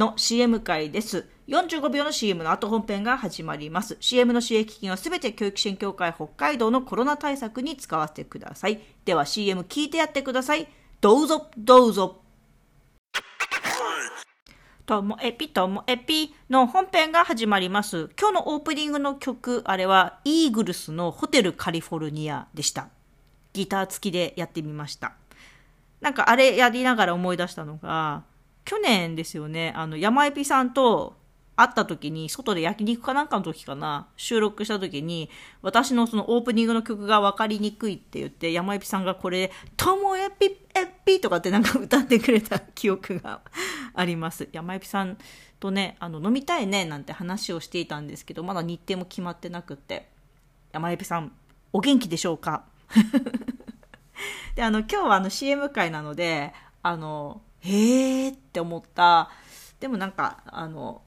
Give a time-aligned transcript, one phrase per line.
[0.00, 1.26] の CM 会です。
[1.46, 3.98] 45秒の CM の後本編が始まります。
[4.00, 8.80] CM の収益金はすべて教育支援協会北海道のコロナ対策に使わせてください。
[9.04, 10.66] では CM 聞いてやってください。
[11.02, 12.22] どうぞ、どうぞ。
[14.86, 18.08] ともえぴともえぴの本編が始まります。
[18.18, 22.88] 今日のオープニングの曲、あれはイーグルスのホテルカリフォルニアでした。
[23.52, 25.12] ギター付きでやってみました。
[26.00, 28.24] なんかあれやりながら思い出したのが、
[28.64, 31.18] 去年ですよね、あの、山エピさんと
[31.56, 35.28] 会った時に、外で焼肉かなんかの時かな、収録した時に、
[35.62, 43.40] 私のそのオープニングの曲が分かりにくいって言って、山エピさんがこれ、ともえぴえぴとかってなんか歌ってくれた記憶が
[43.94, 44.48] あります。
[44.52, 45.18] 山エピさん
[45.58, 50.08] とね、あの、飲みたいね、なんて話をしていたんですけど、まだ日程も決まってなくって、
[50.72, 51.32] 山エピさん、
[51.72, 52.64] お元気でしょうか？
[54.54, 59.30] で、あの、今日はあの CM 会なので、あの、へーって思った、
[59.80, 61.02] でもなんか、あの、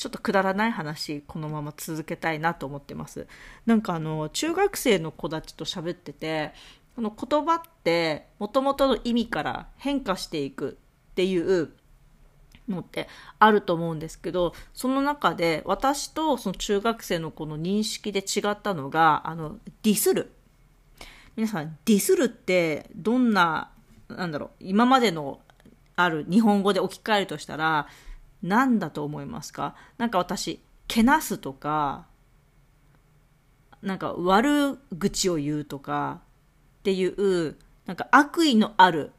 [0.00, 3.26] ちょっとくだらない話このまま続けたいなと思ってます。
[3.66, 6.54] なんかあの中学生の子たちと喋ってて
[6.96, 10.78] この言葉ってもともとの意味から変化していく
[11.10, 11.70] っていう
[12.66, 20.32] のってあると思うんですけどその中で私とその中学生の子の認識で違ったのがあのディスる。
[21.36, 23.70] 皆さんディスるってどんな
[24.08, 25.40] なんだろう今までの
[26.02, 27.88] ある日本語で置き換えるとしたら
[28.42, 29.74] 何だと思いますか？
[29.98, 32.06] なんか私、けなすとか、
[33.82, 36.20] なんか悪口を言うとか
[36.80, 39.12] っていう、なんか悪意のある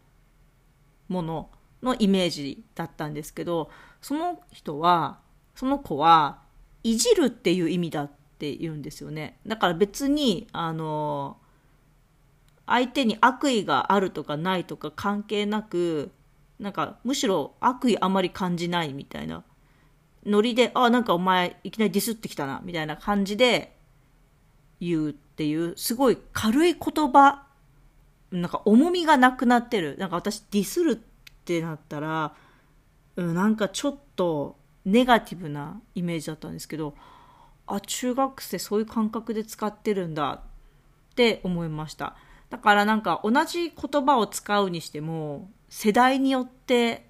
[1.07, 1.49] もの
[1.81, 3.69] のイメージだったんですけど、
[4.01, 5.19] その人は、
[5.55, 6.39] その子は、
[6.83, 9.37] いじるっていう意味だって言うんですよね。
[9.45, 11.37] だから別に、あの、
[12.65, 16.11] 相手に悪意があるとかないとか関係なく、
[16.61, 19.43] なんかむしろ悪意あまり感じないみたいな
[20.25, 23.75] ノリで、あ、なんかお前いきなりディスってきたな、みたいな感じで
[24.79, 27.43] 言うっていう、すごい軽い言葉、
[28.31, 29.97] なんか重みがなくなってる。
[29.97, 32.33] なんか私ディスるってなったら、
[33.15, 36.95] うん、なんかちょっとネガティブなイメージだったんですけど、
[37.65, 40.43] あ、中学生そういう感覚で使ってるんだ
[41.11, 42.15] って思いました。
[42.49, 47.05] だからなんか同じ言葉を使うにしても、世代によって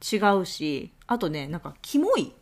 [0.00, 2.32] 違うし、あとね、なんか、キモい。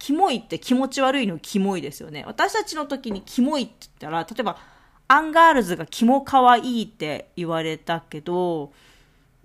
[0.00, 2.24] キモいって気持ち悪いのキモいですよね。
[2.26, 4.58] 私たちの時にキモいって言ったら、例えば、
[5.06, 8.72] アンガールズがキモ可愛いいって言われたけど、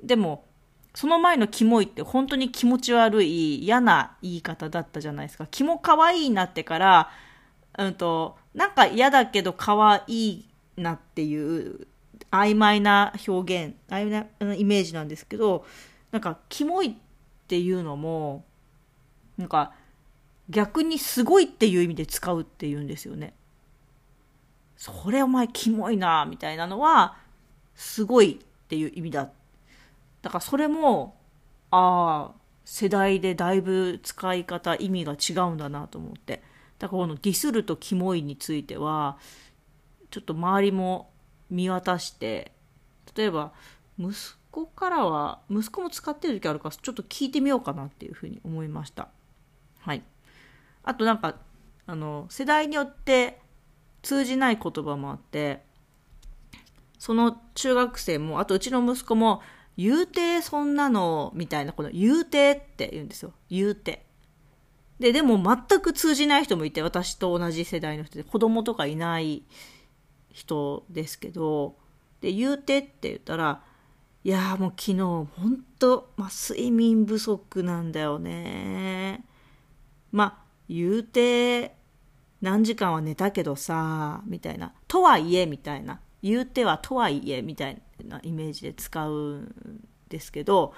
[0.04, 0.46] でも、
[0.96, 5.46] その前のキモいって本当に気持ち悪い嫌な言い方だったじゃないですか。
[5.46, 7.10] キモ可愛いになってから、
[7.78, 11.88] うんと、なんか嫌だけど可愛いなっていう
[12.32, 15.66] 曖昧な表現曖昧なイメージなんですけど
[16.12, 16.94] なんかキモいっ
[17.48, 18.44] ていうのも
[19.38, 19.74] なんか
[20.50, 23.34] 逆にすごいっていう意味で使うっていうんですよね。
[24.76, 27.18] それお前キモいなみたいなのは
[27.76, 29.30] すごいっていう意味だ。
[30.22, 31.16] だからそれも
[31.72, 36.44] ああ世代でだいぶ使い方意味が違うんだなと思って
[36.78, 39.18] だからこのディスるとキモいについては
[40.12, 41.10] ちょっと周りも
[41.50, 42.52] 見渡して
[43.16, 43.52] 例えば
[44.00, 44.14] 息
[44.52, 49.10] 子からは息子も使ってる時あるからちょっと聞いてみようかなっていうふうに思いました。
[49.80, 50.04] はい。
[50.84, 51.36] あとなんか
[51.86, 53.40] あの世代によって
[54.02, 55.64] 通じない言葉もあって
[56.98, 59.42] その中学生もあとうちの息子も
[59.78, 63.34] 言うてそんなのみたいなこの言うてって言うんですよ。
[63.50, 64.06] 言うて。
[65.00, 69.44] ででも全く通じない人もいて私と同じ世代の人で子供とかいない
[70.40, 71.76] 人ですけど
[72.22, 73.62] で言うてって言ったら
[74.24, 75.28] いやもう昨日ほん
[75.78, 79.24] と、まあ、睡眠不足なんだよね。
[80.12, 81.76] まあ言うて
[82.42, 84.74] 何時間は寝たけどさみたいな。
[84.88, 86.02] とはいえみたいな。
[86.22, 90.74] 言うてはとはいえみたいなイメージで使うんですけど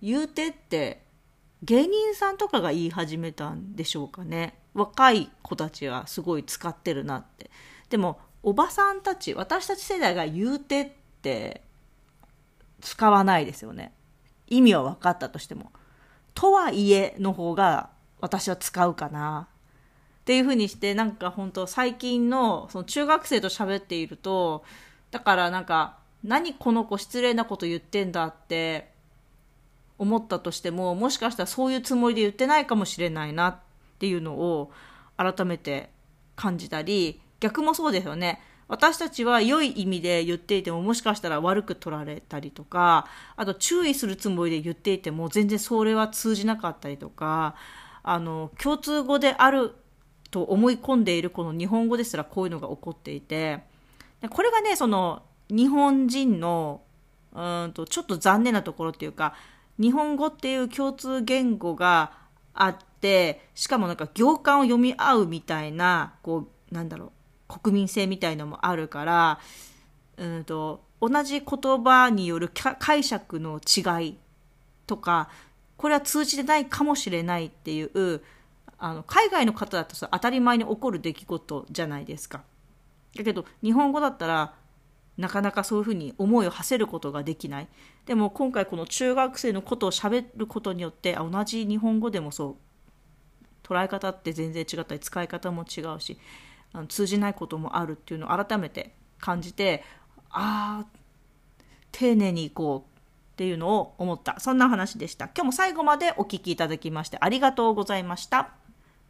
[0.00, 1.02] 言うてって
[1.64, 4.60] 芸人さんとかが言い始めたんでしょうかね。
[4.74, 7.50] 若い子たちはすごい使ってるなって。
[7.90, 10.90] でもおばさんたち私たち世代が言うてっ
[11.22, 11.62] て
[12.80, 13.92] 使わないですよね。
[14.46, 15.72] 意味は分かったとしても。
[16.34, 17.90] とはいえの方が
[18.20, 19.48] 私は使うかな。
[20.20, 24.62] っていうふうにしてなんか本当最近のその中学生と喋っていると
[25.10, 28.90] だからなんか何この子失礼なこと言ってんだって
[29.96, 33.56] 思ったとしてももしかしたらそういうつもりで言ってないかもしれないなっ
[33.98, 34.70] ていうのを
[35.16, 35.88] 改めて
[36.36, 38.40] 感じたり逆もそうですよね。
[38.68, 43.06] 私たちは良い意味で言っていてももしかしたら悪く取られたりとか、
[43.36, 47.54] あと注意するつもりで言っていても全然それは通じなかったりとか、
[48.02, 49.74] あの、共通語である
[50.30, 53.60] と思い込んでいるこの日本語ですらこういうのが起こっていて、
[54.28, 56.82] これがね、その日本人の
[57.34, 59.34] うんとちょっと残念なところっていうか、
[59.78, 62.12] 日本語っていう共通言語が
[62.52, 67.12] あって、しかもなんか行間を読み合うみたいな、こう、なんだろう、
[67.48, 69.40] 国民性みたいのもあるから、
[70.16, 74.18] うんと、同じ言葉による解釈の違い
[74.86, 75.30] とか、
[75.76, 78.20] これは通じてないかもしれないっていう、
[78.78, 82.42] あの、海外の方だとさ、当たり前に起こる出来事じゃないですか。
[83.16, 84.54] だけど、日本語だったら、
[85.16, 87.68] なかなかそういうふうに思いを馳せることができない。
[88.06, 92.56] でも今回この中学生のことを喋ることによって、同じ日本語でもそう、
[93.64, 96.18] 捉え方って全然違ったり、使い方も違うし、
[96.72, 99.82] あの通じないこともあるっていうのを改めて感じて
[100.30, 100.86] ああ
[101.92, 102.88] 丁寧にいこう
[103.32, 104.40] っていうのを思った。
[104.40, 105.26] そんな話でした。
[105.26, 108.50] 今日も最後までお聴きいただきましてありがとうございました。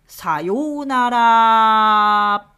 [0.06, 2.57] さようなら。